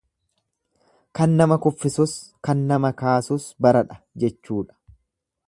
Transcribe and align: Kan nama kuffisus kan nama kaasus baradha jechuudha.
Kan 1.19 1.35
nama 1.41 1.57
kuffisus 1.65 2.15
kan 2.49 2.65
nama 2.73 2.91
kaasus 3.03 3.47
baradha 3.67 4.01
jechuudha. 4.25 4.81